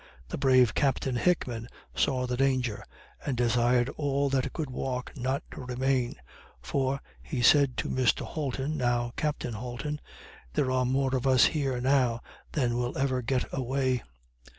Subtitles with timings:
[0.29, 2.83] The brave Captain Hickman saw the danger,
[3.23, 6.15] and desired all that could walk not to remain;
[6.59, 7.41] for, said he
[7.83, 8.21] to Mr.
[8.21, 10.01] Holton, (now Captain Holton,)
[10.53, 12.19] "there are more of us here now
[12.53, 14.01] than will ever get away."